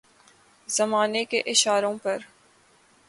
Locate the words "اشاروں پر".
1.45-2.17